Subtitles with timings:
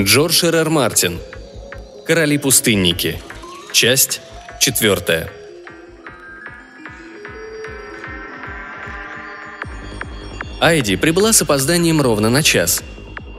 [0.00, 0.70] Джордж Р.
[0.70, 1.18] Мартин.
[2.06, 3.20] Короли-пустынники.
[3.72, 4.20] Часть
[4.60, 5.28] четвертая.
[10.60, 12.80] Айди прибыла с опозданием ровно на час.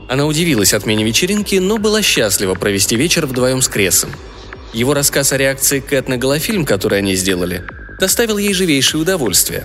[0.06, 4.10] Она удивилась отмене вечеринки, но была счастлива провести вечер вдвоем с Кресом.
[4.74, 7.64] Его рассказ о реакции Кэт на голофильм, который они сделали,
[7.98, 9.64] доставил ей живейшее удовольствие.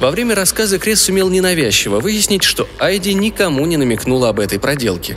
[0.00, 5.16] Во время рассказа Крес сумел ненавязчиво выяснить, что Айди никому не намекнула об этой проделке.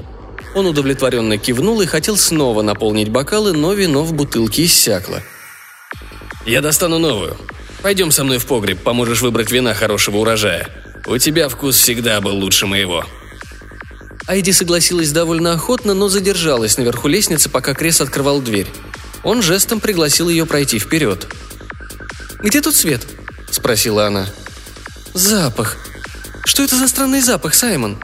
[0.54, 5.22] Он удовлетворенно кивнул и хотел снова наполнить бокалы, но вино в бутылке иссякло.
[6.46, 7.38] «Я достану новую.
[7.82, 10.70] Пойдем со мной в погреб, поможешь выбрать вина хорошего урожая.
[11.08, 13.06] У тебя вкус всегда был лучше моего».
[14.28, 18.68] Айди согласилась довольно охотно, но задержалась наверху лестницы, пока Крес открывал дверь.
[19.24, 21.28] Он жестом пригласил ее пройти вперед.
[22.40, 23.02] «Где тут свет?»–
[23.52, 24.28] спросила она.
[25.14, 25.78] «Запах.
[26.46, 27.98] Что это за странный запах, Саймон?»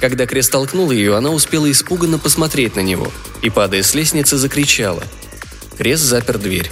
[0.00, 3.12] Когда Крест толкнул ее, она успела испуганно посмотреть на него
[3.42, 5.04] и, падая с лестницы, закричала.
[5.76, 6.70] Крест запер дверь.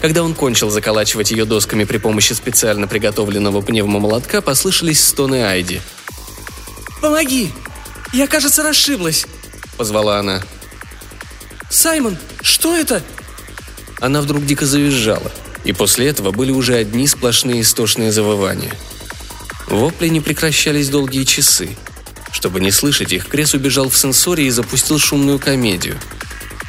[0.00, 5.80] Когда он кончил заколачивать ее досками при помощи специально приготовленного пневмомолотка, послышались стоны Айди.
[7.02, 7.50] «Помоги!
[8.12, 9.26] Я, кажется, расшиблась!»–
[9.76, 10.42] позвала она.
[11.68, 13.02] «Саймон, что это?»
[14.00, 15.32] Она вдруг дико завизжала,
[15.64, 18.72] и после этого были уже одни сплошные истошные завывания.
[19.68, 21.76] Вопли не прекращались долгие часы.
[22.32, 25.98] Чтобы не слышать их, Крес убежал в сенсоре и запустил шумную комедию.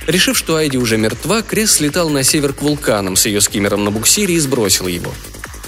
[0.08, 3.92] Решив, что Айди уже мертва, Крес слетал на север к вулканам с ее скиммером на
[3.92, 5.14] буксире и сбросил его.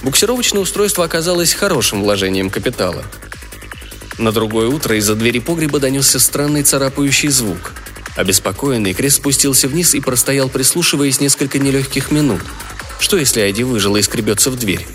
[0.02, 3.04] Буксировочное устройство оказалось хорошим вложением капитала.
[4.18, 7.72] На другое утро из-за двери погреба донесся странный царапающий звук–
[8.16, 12.42] Обеспокоенный, Крес спустился вниз и простоял, прислушиваясь несколько нелегких минут.
[13.00, 14.86] Что если Айди выжила и скребется в дверь?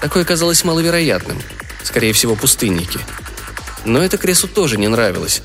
[0.00, 1.38] Такое казалось маловероятным.
[1.88, 3.00] Скорее всего, пустынники.
[3.86, 5.40] Но это Кресу тоже не нравилось.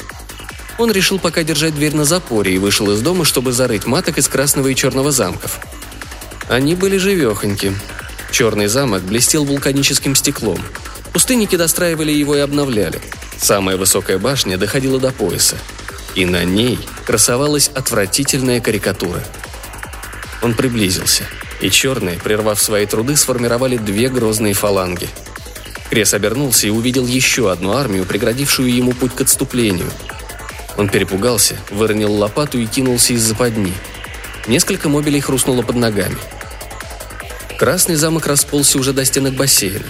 [0.77, 4.27] Он решил пока держать дверь на запоре и вышел из дома, чтобы зарыть маток из
[4.27, 5.61] красного и черного замков.
[6.49, 7.73] Они были живехоньки.
[8.29, 10.59] Черный замок блестел вулканическим стеклом.
[11.13, 12.99] Пустынники достраивали его и обновляли.
[13.37, 15.55] Самая высокая башня доходила до пояса
[16.13, 19.23] и на ней красовалась отвратительная карикатура.
[20.41, 21.23] Он приблизился,
[21.61, 25.07] и черные, прервав свои труды, сформировали две грозные фаланги.
[25.93, 29.91] Крес обернулся и увидел еще одну армию, преградившую ему путь к отступлению.
[30.75, 33.71] Он перепугался, выронил лопату и кинулся из западни.
[34.47, 36.17] Несколько мобилей хрустнуло под ногами.
[37.59, 39.85] Красный замок расползся уже до стенок бассейна.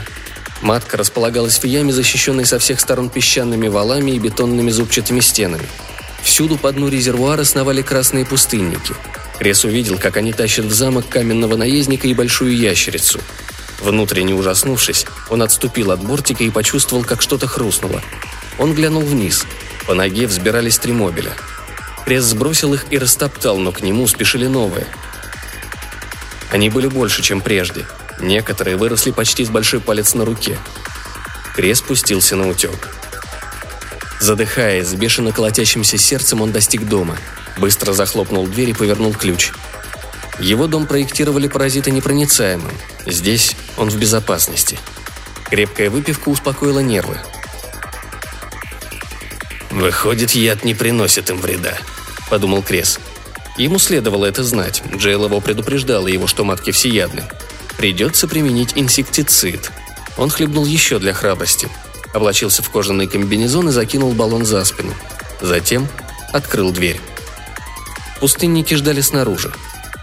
[0.61, 5.69] Матка располагалась в яме, защищенной со всех сторон песчаными валами и бетонными зубчатыми стенами–
[6.23, 8.95] Всюду по дну резервуара сновали красные пустынники.
[9.37, 13.19] Крес увидел, как они тащат в замок каменного наездника и большую ящерицу.
[13.83, 18.01] Внутренне ужаснувшись, он отступил от бортика и почувствовал, как что-то хрустнуло.
[18.57, 19.45] Он глянул вниз.
[19.85, 21.33] По ноге взбирались три мобиля.
[22.05, 24.87] Крес сбросил их и растоптал, но к нему спешили новые.
[26.49, 27.85] Они были больше, чем прежде.
[28.21, 30.57] Некоторые выросли почти с большой палец на руке.
[31.53, 32.89] Крес спустился на утек.
[34.21, 37.17] Задыхаясь, с бешено колотящимся сердцем он достиг дома.
[37.57, 39.51] Быстро захлопнул дверь и повернул ключ.
[40.39, 42.71] Его дом проектировали паразиты непроницаемым.
[43.05, 44.79] Здесь он в безопасности.
[45.45, 47.17] Крепкая выпивка успокоила нервы.
[49.69, 51.77] «Выходит, яд не приносит им вреда»,–
[52.29, 52.99] подумал Крес.
[53.57, 54.83] Ему следовало это знать.
[54.95, 57.23] Джейл его предупреждала его, что матки всеядны.
[57.77, 59.71] Придется применить инсектицид.
[60.17, 61.67] Он хлебнул еще для храбрости–
[62.13, 64.93] облачился в кожаный комбинезон и закинул баллон за спину.
[65.41, 65.87] Затем
[66.31, 67.01] открыл дверь.
[68.19, 69.51] Пустынники ждали снаружи.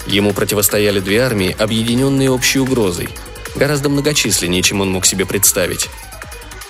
[0.07, 3.09] Ему противостояли две армии, объединенные общей угрозой.
[3.55, 5.89] Гораздо многочисленнее, чем он мог себе представить.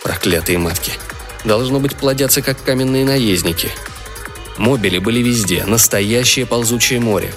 [0.02, 0.92] Проклятые матки.
[1.44, 3.70] Должно быть, плодятся как каменные наездники.
[4.56, 7.32] Мобили были везде, настоящее ползучее море.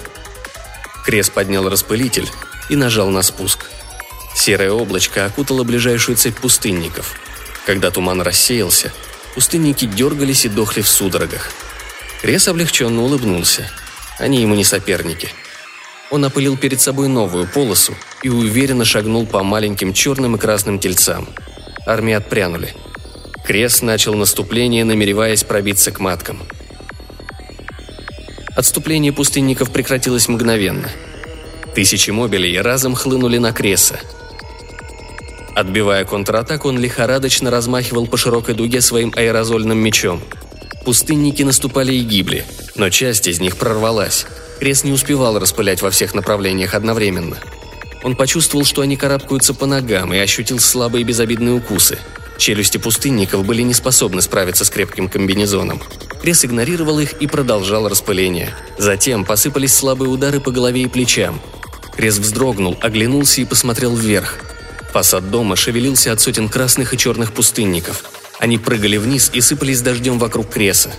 [1.04, 2.28] Крес поднял распылитель
[2.68, 3.66] и нажал на спуск.
[4.34, 7.14] Серое облачко окутало ближайшую цепь пустынников–
[7.66, 8.92] когда туман рассеялся,
[9.34, 11.50] пустынники дергались и дохли в судорогах.
[12.20, 13.70] Крес облегченно улыбнулся.
[14.18, 15.30] Они ему не соперники.
[16.10, 21.28] Он опылил перед собой новую полосу и уверенно шагнул по маленьким черным и красным тельцам.
[21.86, 22.74] Армии отпрянули.
[23.44, 26.42] Крес начал наступление, намереваясь пробиться к маткам.
[28.56, 30.88] Отступление пустынников прекратилось мгновенно.
[31.74, 33.98] Тысячи мобилей разом хлынули на Креса–
[35.54, 40.20] Отбивая контратаку, он лихорадочно размахивал по широкой дуге своим аэрозольным мечом.
[40.84, 44.26] Пустынники наступали и гибли, но часть из них прорвалась.
[44.64, 47.36] Крест не успевал распылять во всех направлениях одновременно.
[48.02, 51.98] Он почувствовал, что они карабкаются по ногам и ощутил слабые безобидные укусы.
[52.38, 55.82] Челюсти пустынников были не способны справиться с крепким комбинезоном.
[56.22, 58.54] Крес игнорировал их и продолжал распыление.
[58.78, 61.42] Затем посыпались слабые удары по голове и плечам.
[61.94, 64.38] Крес вздрогнул, оглянулся и посмотрел вверх.
[64.94, 68.02] Фасад дома шевелился от сотен красных и черных пустынников.
[68.38, 70.90] Они прыгали вниз и сыпались дождем вокруг Креса.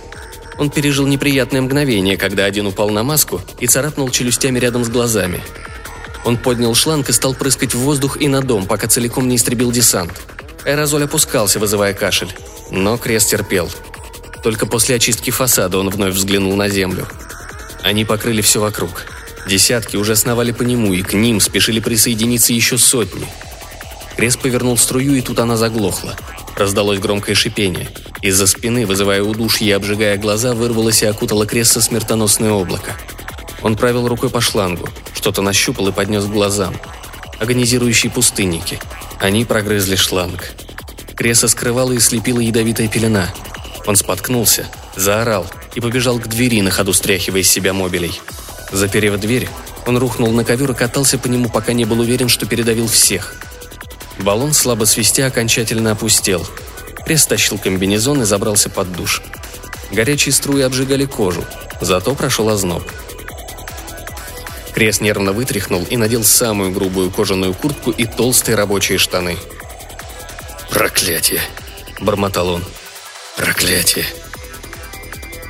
[0.58, 5.42] Он пережил неприятное мгновение, когда один упал на маску и царапнул челюстями рядом с глазами.
[6.24, 9.70] Он поднял шланг и стал прыскать в воздух и на дом, пока целиком не истребил
[9.70, 10.12] десант.
[10.64, 12.34] Аэрозоль опускался, вызывая кашель.
[12.70, 13.70] Но Крест терпел.
[14.42, 17.06] Только после очистки фасада он вновь взглянул на землю.
[17.82, 19.06] Они покрыли все вокруг.
[19.46, 23.28] Десятки уже сновали по нему, и к ним спешили присоединиться еще сотни.
[24.16, 26.16] Крест повернул струю, и тут она заглохла.
[26.56, 27.88] Раздалось громкое шипение.
[28.22, 32.96] Из-за спины, вызывая удушье и обжигая глаза, вырвалось и окутало Кресса смертоносное облако.
[33.60, 36.74] Он правил рукой по шлангу, что-то нащупал и поднес к глазам.
[37.40, 38.78] Агонизирующие пустынники.
[39.20, 40.52] Они прогрызли шланг.
[41.14, 43.28] Креса скрывала и слепила ядовитая пелена.
[43.86, 44.66] Он споткнулся,
[44.96, 48.18] заорал и побежал к двери, на ходу стряхивая из себя мобилей.
[48.72, 49.48] Заперев дверь,
[49.86, 53.34] он рухнул на ковер и катался по нему, пока не был уверен, что передавил всех–
[54.18, 56.46] Баллон, слабо свистя, окончательно опустел.
[57.04, 59.22] Пресс тащил комбинезон и забрался под душ.
[59.92, 61.44] Горячие струи обжигали кожу,
[61.80, 62.82] зато прошел озноб.
[64.74, 69.38] Крес нервно вытряхнул и надел самую грубую кожаную куртку и толстые рабочие штаны.
[70.70, 71.40] «Проклятие!»–
[72.00, 72.64] бормотал он.
[73.36, 74.04] «Проклятие!»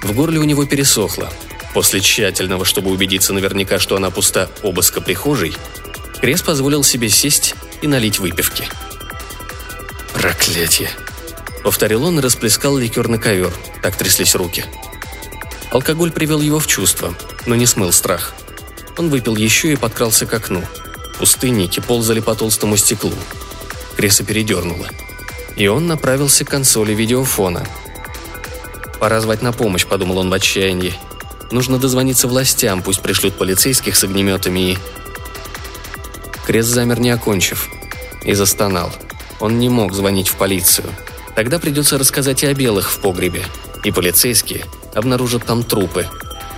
[0.02, 1.28] В горле у него пересохло.
[1.74, 5.56] После тщательного, чтобы убедиться наверняка, что она пуста, обыска прихожей,
[6.20, 7.54] Крес позволил себе сесть
[7.86, 8.68] и налить выпивки.
[10.12, 10.90] «Проклятие!»
[11.62, 13.52] Повторил он и расплескал ликер на ковер.
[13.80, 14.64] Так тряслись руки.
[15.70, 17.14] Алкоголь привел его в чувство,
[17.46, 18.34] но не смыл страх.
[18.98, 20.62] Он выпил еще и подкрался к окну.
[21.18, 23.12] Пустынники ползали по толстому стеклу.
[23.96, 24.86] Креса передернуло.
[25.56, 27.66] И он направился к консоли видеофона.
[28.98, 30.94] «Пора звать на помощь»,— подумал он в отчаянии.
[31.50, 34.78] «Нужно дозвониться властям, пусть пришлют полицейских с огнеметами и...»
[36.46, 37.68] Крест замер не окончив.
[38.26, 38.90] И застонал.
[39.38, 40.88] Он не мог звонить в полицию.
[41.36, 43.42] Тогда придется рассказать и о белых в погребе.
[43.84, 44.64] И полицейские
[44.94, 46.06] обнаружат там трупы.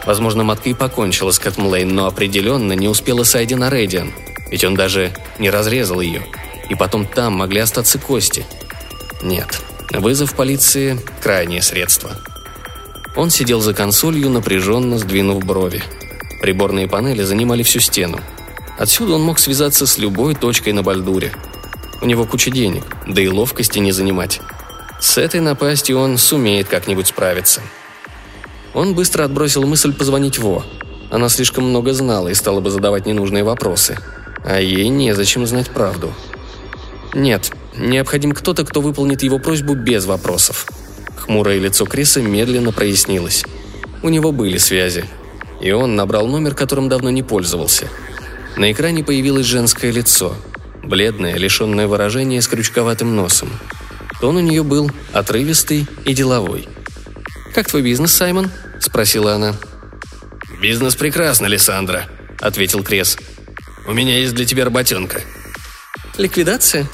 [0.06, 4.14] Возможно, матка и покончила с Кэтмлейн, но определенно не успела Сайди на Рейдиан.
[4.50, 6.22] Ведь он даже не разрезал ее.
[6.70, 8.46] И потом там могли остаться кости.
[9.20, 9.60] Нет,
[9.90, 12.12] вызов полиции– крайнее средство.
[13.14, 15.82] Он сидел за консолью, напряженно сдвинув брови.
[16.40, 18.20] Приборные панели занимали всю стену–
[18.78, 21.32] Отсюда он мог связаться с любой точкой на Бальдуре.
[22.00, 24.40] У него куча денег, да и ловкости не занимать.
[25.00, 27.60] С этой напастью он сумеет как-нибудь справиться.
[28.74, 30.64] Он быстро отбросил мысль позвонить Во.
[31.10, 33.98] Она слишком много знала и стала бы задавать ненужные вопросы.
[34.44, 36.12] А ей незачем знать правду.
[37.14, 40.66] Нет, необходим кто-то, кто выполнит его просьбу без вопросов.
[41.16, 43.44] Хмурое лицо Криса медленно прояснилось.
[44.02, 45.04] У него были связи.
[45.60, 47.88] И он набрал номер, которым давно не пользовался–
[48.58, 50.34] на экране появилось женское лицо,
[50.88, 53.50] бледное, лишенное выражения с крючковатым носом.
[54.20, 56.68] Тон у нее был отрывистый и деловой.
[57.54, 58.50] «Как твой бизнес, Саймон?»–
[58.80, 59.54] спросила она.
[60.60, 62.08] «Бизнес прекрасно, Лиссандра»,–
[62.40, 63.16] ответил Крес.
[63.86, 65.20] «У меня есть для тебя работенка».
[66.16, 66.88] «Ликвидация?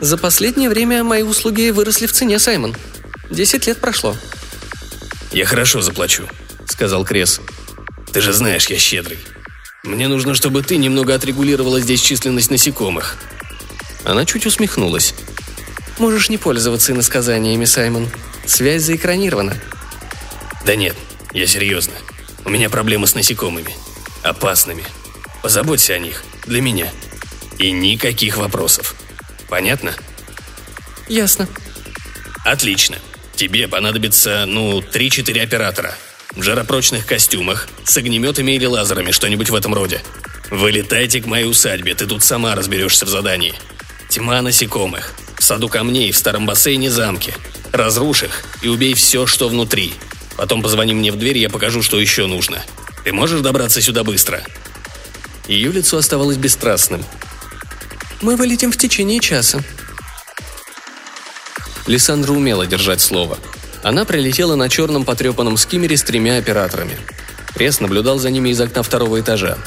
[0.00, 2.74] За последнее время мои услуги выросли в цене, Саймон.
[3.30, 4.16] Десять лет прошло».
[5.32, 6.24] «Я хорошо заплачу»,–
[6.66, 7.40] сказал Крес.
[8.12, 9.18] «Ты же знаешь, я щедрый».
[9.84, 13.18] Мне нужно, чтобы ты немного отрегулировала здесь численность насекомых».
[14.04, 15.14] Она чуть усмехнулась.
[15.98, 18.08] «Можешь не пользоваться иносказаниями, Саймон.
[18.46, 19.56] Связь заэкранирована».
[20.64, 20.96] «Да нет,
[21.32, 21.92] я серьезно.
[22.44, 23.74] У меня проблемы с насекомыми.
[24.22, 24.84] Опасными.
[25.42, 26.24] Позаботься о них.
[26.46, 26.90] Для меня.
[27.58, 28.94] И никаких вопросов.
[29.48, 29.94] Понятно?»
[31.08, 31.46] «Ясно».
[32.44, 32.96] «Отлично.
[33.36, 35.94] Тебе понадобится, ну, 3-4 оператора
[36.36, 40.02] в жаропрочных костюмах, с огнеметами или лазерами, что-нибудь в этом роде.
[40.50, 43.54] Вылетайте к моей усадьбе, ты тут сама разберешься в задании.
[44.08, 45.14] Тьма насекомых.
[45.38, 47.34] В саду камней, в старом бассейне замки.
[47.72, 49.94] Разрушь их и убей все, что внутри.
[50.36, 52.64] Потом позвони мне в дверь, я покажу, что еще нужно.
[53.04, 54.42] Ты можешь добраться сюда быстро?»
[55.46, 57.04] Ее лицо оставалось бесстрастным.
[58.22, 59.62] «Мы вылетим в течение часа».
[61.86, 63.38] Лиссандра умела держать слово–
[63.84, 66.96] она прилетела на черном потрепанном скиммере с тремя операторами.
[67.54, 69.58] Пресс наблюдал за ними из окна второго этажа.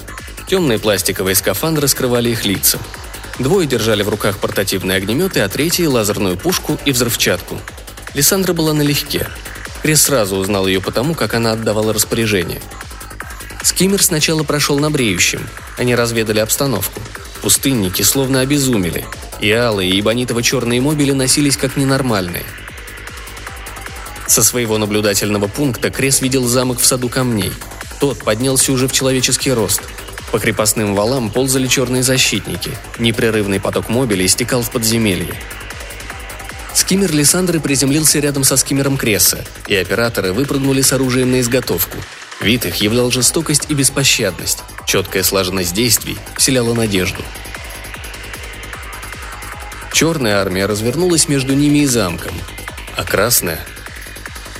[0.47, 2.79] Темные пластиковые скафандры скрывали их лица.
[3.37, 7.61] Двое держали в руках портативные огнеметы, а третий– лазерную пушку и взрывчатку.
[8.15, 9.27] Лиссандра была налегке.
[9.83, 12.59] Крес сразу узнал ее потому, как она отдавала распоряжение.
[13.61, 15.47] Скиммер сначала прошел на бреющем.
[15.77, 17.01] Они разведали обстановку.
[17.43, 19.05] Пустынники словно обезумели.
[19.39, 22.43] и алые, и бонитово-черные мобили носились как ненормальные.
[24.27, 27.53] Со своего наблюдательного пункта Крес видел замок в саду камней.
[27.99, 29.81] Тот поднялся уже в человеческий рост.
[30.31, 32.71] По крепостным валам ползали черные защитники.
[32.99, 35.33] Непрерывный поток мобилей стекал в подземелье.
[36.73, 41.97] Скиммер Лиссандры приземлился рядом со скиммером Кресса, и операторы выпрыгнули с оружием на изготовку.
[42.39, 44.59] Вид их являл жестокость и беспощадность.
[44.85, 47.23] Четкая слаженность действий вселяла надежду.
[49.91, 52.33] Черная армия развернулась между ними и замком,
[52.95, 53.65] а красная...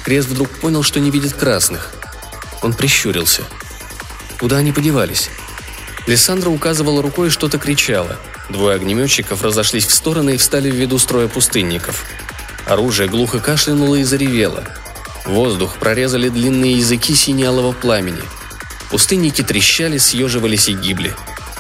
[0.08, 1.92] Крес вдруг понял, что не видит красных.
[2.62, 3.44] Он прищурился.
[4.40, 5.30] Куда они подевались?
[6.06, 8.16] Лиссандра указывала рукой и что-то кричала.
[8.48, 12.06] Двое огнеметчиков разошлись в стороны и встали в виду строя пустынников.
[12.66, 14.64] Оружие глухо кашлянуло и заревело.
[15.26, 18.24] Воздух прорезали длинные языки синялого пламени.
[18.90, 21.14] Пустынники трещали, съеживались и гибли.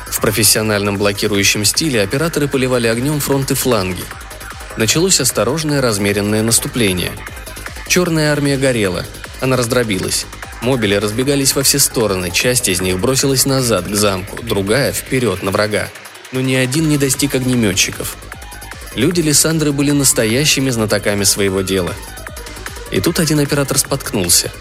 [0.09, 4.05] В профессиональном блокирующем стиле операторы поливали огнем фронты фланги.
[4.77, 7.11] Началось осторожное размеренное наступление.
[7.87, 9.05] Черная армия горела.
[9.41, 10.25] Она раздробилась.
[10.61, 15.51] Мобили разбегались во все стороны, часть из них бросилась назад, к замку, другая– вперед, на
[15.51, 15.89] врага.
[16.31, 18.17] Но ни один не достиг огнеметчиков.
[18.95, 21.93] Люди Лиссандры были настоящими знатоками своего дела.
[22.91, 24.51] И тут один оператор споткнулся.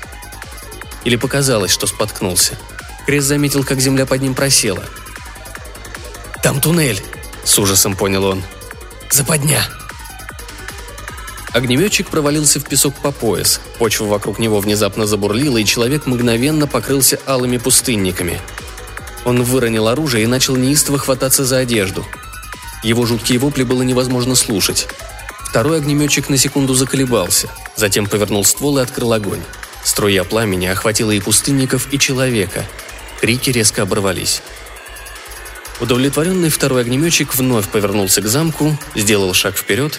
[1.05, 2.59] Или показалось, что споткнулся.
[3.07, 4.85] Крес заметил, как земля под ним просела.
[6.43, 7.03] «Там туннель!»–
[7.45, 8.43] с ужасом понял он.
[9.11, 9.63] «Западня!»
[11.57, 13.63] Огнеметчик провалился в песок по пояс.
[13.79, 18.43] Почва вокруг него внезапно забурлила, и человек мгновенно покрылся алыми пустынниками.
[19.25, 22.05] Он выронил оружие и начал неистово хвататься за одежду.
[22.83, 24.87] Его жуткие вопли было невозможно слушать.
[25.49, 29.41] Второй огнеметчик на секунду заколебался, затем повернул ствол и открыл огонь.
[29.83, 32.67] Струя пламени охватила и пустынников, и человека.
[33.23, 34.43] Крики резко оборвались.
[35.81, 39.99] Удовлетворенный второй огнеметчик вновь повернулся к замку, сделал шаг вперед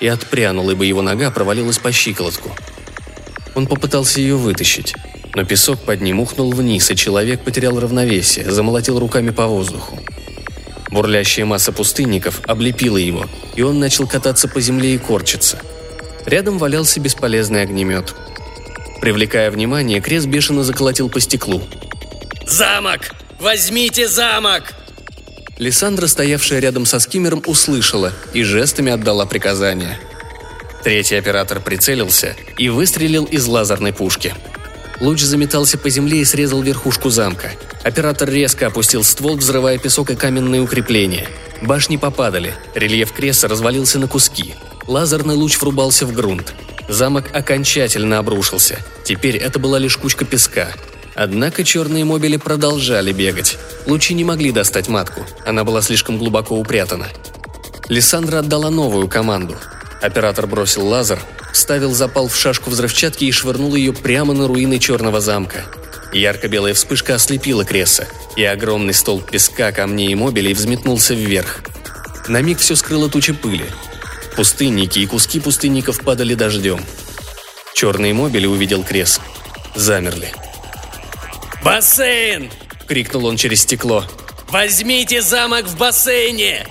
[0.00, 2.50] и отпрянул, ибо его нога провалилась по щиколотку.
[3.54, 4.94] Он попытался ее вытащить,
[5.34, 9.98] но песок под ним ухнул вниз, и человек потерял равновесие, замолотил руками по воздуху.
[10.90, 13.26] Бурлящая масса пустынников облепила его,
[13.56, 15.58] и он начал кататься по земле и корчиться.
[16.24, 18.14] Рядом валялся бесполезный огнемет.
[19.00, 21.62] Привлекая внимание, Крест бешено заколотил по стеклу.
[22.46, 23.10] «Замок!
[23.38, 24.74] Возьмите замок!»
[25.58, 29.98] Лиссандра, стоявшая рядом со скиммером, услышала и жестами отдала приказание.
[30.84, 34.34] Третий оператор прицелился и выстрелил из лазерной пушки.
[35.00, 37.52] Луч заметался по земле и срезал верхушку замка.
[37.82, 41.28] Оператор резко опустил ствол, взрывая песок и каменные укрепления.
[41.60, 44.54] Башни попадали, рельеф креста развалился на куски.
[44.86, 46.54] Лазерный луч врубался в грунт.
[46.88, 48.78] Замок окончательно обрушился.
[49.04, 50.72] Теперь это была лишь кучка песка,
[51.20, 53.58] Однако черные мобили продолжали бегать.
[53.86, 57.08] Лучи не могли достать матку, она была слишком глубоко упрятана.
[57.88, 59.56] Лиссандра отдала новую команду.
[60.00, 61.18] Оператор бросил лазер,
[61.52, 65.64] вставил запал в шашку взрывчатки и швырнул ее прямо на руины черного замка.
[66.12, 68.06] Ярко-белая вспышка ослепила Кресса,
[68.36, 71.62] и огромный столб песка, камней и мобилей взметнулся вверх.
[72.28, 73.66] На миг все скрыло туча пыли.
[74.36, 76.78] Пустынники и куски пустынников падали дождем.
[77.74, 79.20] Черные мобили увидел Кресс.
[79.74, 80.32] Замерли.
[81.62, 82.50] «Бассейн!»—
[82.88, 84.04] крикнул он через стекло.
[84.48, 86.66] «Возьмите замок в бассейне!»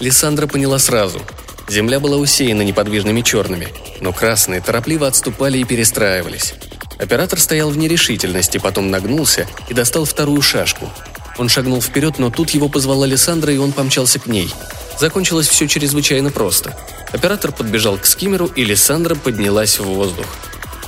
[0.00, 1.22] Лиссандра поняла сразу.
[1.68, 3.68] Земля была усеяна неподвижными черными,
[4.00, 6.54] но красные торопливо отступали и перестраивались.
[6.98, 10.90] Оператор стоял в нерешительности, потом нагнулся и достал вторую шашку.
[11.38, 14.52] Он шагнул вперед, но тут его позвала Лиссандра, и он помчался к ней.
[14.98, 16.76] Закончилось все чрезвычайно просто.
[17.12, 20.26] Оператор подбежал к скиммеру, и Лиссандра поднялась в воздух.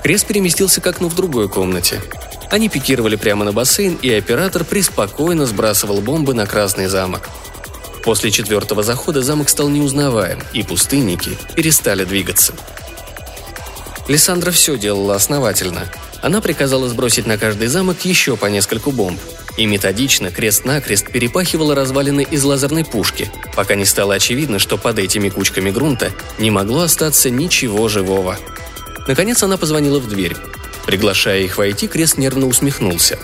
[0.08, 2.00] Крест переместился к окну в другой комнате.
[2.48, 7.28] Они пикировали прямо на бассейн, и оператор преспокойно сбрасывал бомбы на Красный замок.
[8.04, 12.54] После четвертого захода замок стал неузнаваем, и пустынники перестали двигаться.
[14.08, 15.84] Лиссандра все делала основательно.
[16.22, 19.20] Она приказала сбросить на каждый замок еще по нескольку бомб.
[19.58, 25.28] И методично, крест-накрест, перепахивала развалины из лазерной пушки, пока не стало очевидно, что под этими
[25.28, 28.38] кучками грунта не могло остаться ничего живого.
[29.08, 30.36] Наконец она позвонила в дверь.
[30.86, 33.18] Приглашая их войти, Крест нервно усмехнулся.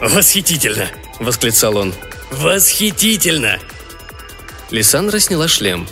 [0.00, 0.90] «Восхитительно!»–
[1.20, 1.94] восклицал он.
[2.32, 3.60] «Восхитительно!»
[4.70, 5.88] Лиссандра сняла шлем.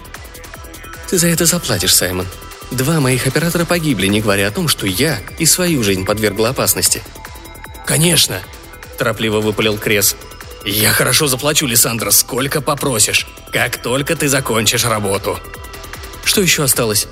[1.09, 2.27] «Ты за это заплатишь, Саймон.
[2.73, 7.03] Два моих оператора погибли, не говоря о том, что я и свою жизнь подвергла опасности».
[7.87, 8.43] «Конечно!»–
[8.99, 10.17] торопливо выпалил Крес.
[10.65, 15.39] «Я хорошо заплачу, Лиссандра, сколько попросишь, как только ты закончишь работу».
[16.25, 17.07] «Что еще осталось?»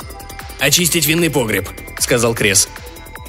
[0.60, 2.68] Очистить винный погреб»,— сказал Крес.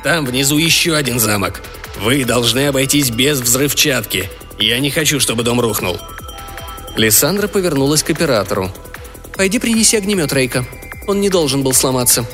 [0.04, 1.62] «Там внизу еще один замок.
[2.00, 4.30] Вы должны обойтись без взрывчатки.
[4.60, 5.98] Я не хочу, чтобы дом рухнул».
[6.96, 8.72] Лиссандра повернулась к оператору.
[9.36, 10.66] «Пойди принеси огнемет Рейка.
[11.08, 12.26] Он не должен был сломаться».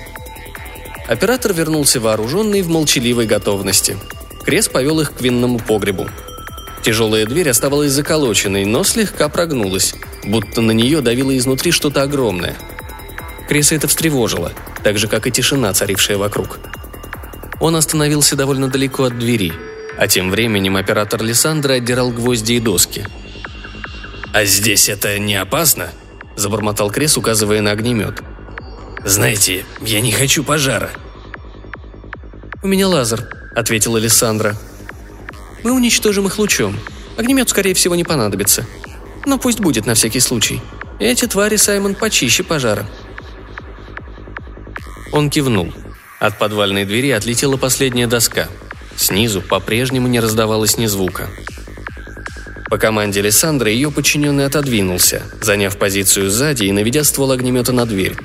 [1.07, 3.97] Оператор вернулся вооруженный в молчаливой готовности.
[4.43, 6.09] Крес повел их к винному погребу.
[6.83, 12.55] Тяжелая дверь оставалась заколоченной, но слегка прогнулась, будто на нее давило изнутри что-то огромное.
[13.47, 14.53] Креса это встревожило,
[14.87, 16.59] так же, как и тишина, царившая вокруг.
[17.59, 19.51] Он остановился довольно далеко от двери,
[19.97, 23.05] а тем временем оператор Лиссандра отдирал гвозди и доски.
[24.31, 25.89] «А здесь это не опасно?»–
[26.37, 28.23] забормотал Крес, указывая на огнемет.
[29.03, 30.89] «Знаете, я не хочу пожара».
[32.63, 33.27] «У меня лазер»,–
[33.57, 34.55] ответила Лиссандра.
[35.63, 36.79] «Мы уничтожим их лучом.
[37.17, 38.65] Огнемет, скорее всего, не понадобится.
[39.25, 40.61] Но пусть будет на всякий случай.
[40.97, 42.87] Эти твари, Саймон, почище пожара».
[45.11, 45.73] Он кивнул.
[46.19, 48.49] От подвальной двери отлетела последняя доска.
[48.95, 51.29] Снизу по-прежнему не раздавалось ни звука.
[52.69, 58.17] По команде Лиссандра ее подчиненный отодвинулся, заняв позицию сзади и наведя ствол огнемета на дверь.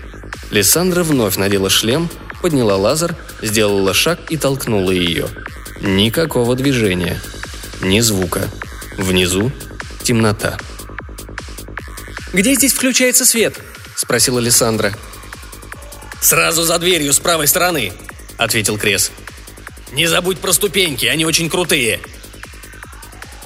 [0.50, 2.08] Лиссандра вновь надела шлем,
[2.40, 5.28] подняла лазер, сделала шаг и толкнула ее.
[5.80, 7.20] Никакого движения.
[7.82, 8.48] Ни звука.
[8.96, 9.52] Внизу
[10.02, 10.58] темнота.
[12.32, 13.58] «Где здесь включается свет?»–
[13.96, 14.92] спросила Лиссандра.
[16.22, 17.92] «Сразу за дверью с правой стороны»,—
[18.38, 19.10] ответил Крес.
[19.90, 21.98] «Не забудь про ступеньки, они очень крутые».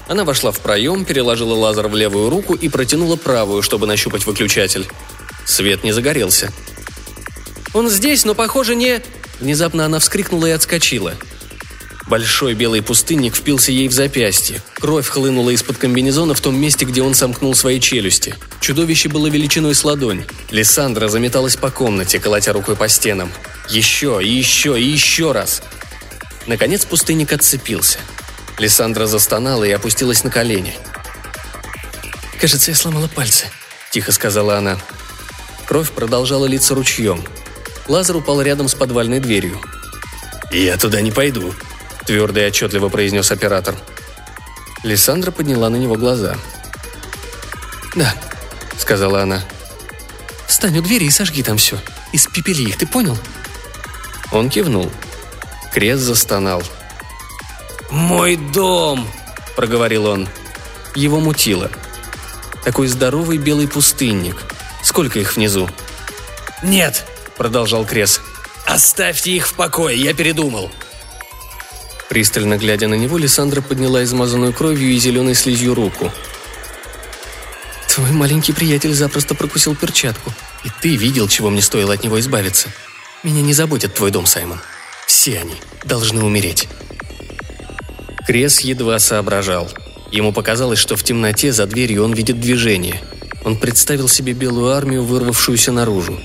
[0.09, 4.87] Она вошла в проем, переложила лазер в левую руку и протянула правую, чтобы нащупать выключатель.
[5.47, 6.53] Свет не загорелся.
[7.73, 9.01] «Он здесь, но, похоже, не...»
[9.41, 11.15] Внезапно она вскрикнула и отскочила.
[12.07, 14.63] Большой белый пустынник впился ей в запястье.
[14.75, 18.37] Кровь хлынула из-под комбинезона в том месте, где он сомкнул свои челюсти.
[18.61, 20.25] Чудовище было величиной с ладонь.
[20.51, 23.33] Лиссандра заметалась по комнате, колотя рукой по стенам.
[23.69, 25.63] Еще, и еще, и еще раз.
[26.47, 27.99] Наконец пустынник отцепился.
[28.59, 30.75] Лиссандра застонала и опустилась на колени.
[32.41, 33.47] «Кажется, я сломала пальцы»,–
[33.91, 34.79] тихо сказала она.
[35.67, 37.25] Кровь продолжала литься ручьем.
[37.89, 39.61] Лазер упал рядом с подвальной дверью.
[40.53, 41.53] «Я туда не пойду»,–
[42.07, 43.77] твердо и отчетливо произнес оператор.
[44.83, 46.37] Лиссандра подняла на него глаза.
[47.95, 48.15] «Да»,–
[48.79, 49.43] сказала она.
[50.47, 51.79] «Встань у двери и сожги там все.
[52.13, 53.19] Испепели их, ты понял?»
[54.31, 54.91] Он кивнул.
[55.73, 56.63] Крест застонал.
[57.91, 59.09] «Мой дом!»–
[59.57, 60.29] проговорил он.
[60.95, 61.71] Его мутило.
[62.65, 64.37] Такой здоровый белый пустынник.
[64.83, 65.69] Сколько их внизу?
[66.63, 67.05] «Нет!»–
[67.37, 68.21] продолжал Крес.
[68.67, 70.73] «Оставьте их в покое, я передумал!»
[72.09, 76.13] Пристально глядя на него, Лиссандра подняла измазанную кровью и зеленой слизью руку.
[77.89, 80.33] «Твой маленький приятель запросто прокусил перчатку,
[80.65, 82.69] и ты видел, чего мне стоило от него избавиться.
[83.23, 84.61] Меня не заботит твой дом, Саймон.
[85.07, 86.69] Все они должны умереть».
[88.27, 89.71] Крес едва соображал.
[90.13, 93.01] Ему показалось, что в темноте за дверью он видит движение.
[93.45, 96.21] Он представил себе белую армию, вырвавшуюся наружу.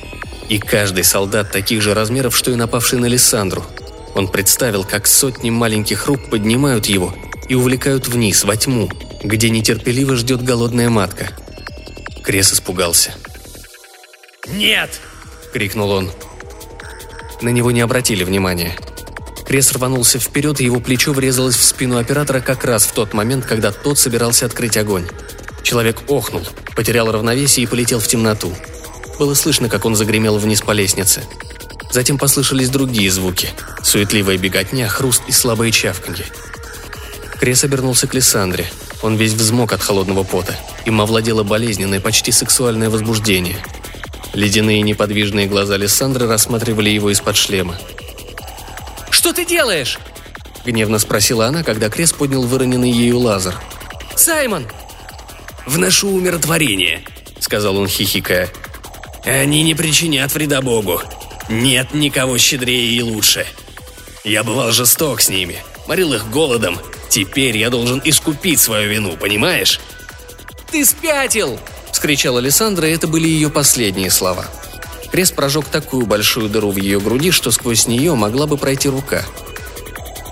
[0.49, 3.65] И каждый солдат таких же размеров, что и напавший на Лиссандру–
[4.15, 7.13] он представил, как сотни маленьких рук поднимают его
[7.47, 8.89] и увлекают вниз, во тьму,
[9.23, 11.29] где нетерпеливо ждет голодная матка.
[12.23, 13.13] Крес испугался.
[14.47, 14.99] «Нет!»–
[15.53, 16.11] крикнул он.
[17.41, 18.75] На него не обратили внимания.
[19.45, 23.45] Крес рванулся вперед, и его плечо врезалось в спину оператора как раз в тот момент,
[23.45, 25.07] когда тот собирался открыть огонь.
[25.63, 26.43] Человек охнул,
[26.75, 28.53] потерял равновесие и полетел в темноту.
[29.19, 31.23] Было слышно, как он загремел вниз по лестнице.
[31.91, 33.49] Затем послышались другие звуки.
[33.83, 36.25] Суетливая беготня, хруст и слабые чавканье.
[37.39, 38.71] Крес обернулся к Лиссандре.
[39.01, 40.55] Он весь взмок от холодного пота.
[40.85, 43.57] Им овладело болезненное, почти сексуальное возбуждение.
[44.33, 47.77] Ледяные неподвижные глаза Лиссандры рассматривали его из-под шлема.
[49.09, 49.99] «Что ты делаешь?»–
[50.65, 53.59] гневно спросила она, когда Крес поднял выроненный ею лазер.
[54.15, 54.67] «Саймон!»
[55.65, 57.01] «Вношу умиротворение»,–
[57.39, 58.49] сказал он, хихикая.
[59.25, 61.01] «Они не причинят вреда Богу.
[61.51, 63.45] Нет никого щедрее и лучше.
[64.23, 66.79] Я бывал жесток с ними, морил их голодом.
[67.09, 69.81] Теперь я должен искупить свою вину, понимаешь?
[70.71, 71.59] «Ты спятил!»–
[71.91, 74.45] вскричала Александра, и это были ее последние слова.
[75.11, 79.25] Крест прожег такую большую дыру в ее груди, что сквозь нее могла бы пройти рука.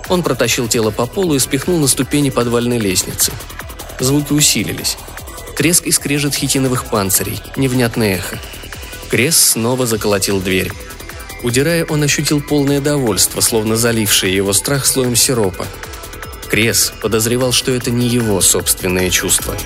[0.08, 3.30] Он протащил тело по полу и спихнул на ступени подвальной лестницы.
[3.98, 4.96] Звуки усилились.
[5.54, 8.38] Треск и скрежет хитиновых панцирей, невнятное эхо.
[9.10, 10.72] Крест снова заколотил дверь.
[11.42, 15.66] Удирая, он ощутил полное довольство, словно залившее его страх слоем сиропа.
[16.50, 19.56] Крес подозревал, что это не его собственное чувство.